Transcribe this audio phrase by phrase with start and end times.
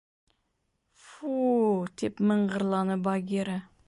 [1.03, 3.59] —Фу-у,— тип мыңғырланы Багира.